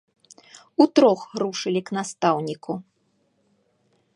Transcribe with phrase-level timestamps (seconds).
[0.85, 2.73] Утрох рушылі к настаўніку.